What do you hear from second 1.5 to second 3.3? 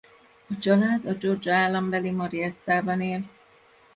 állambeli Mariettában él.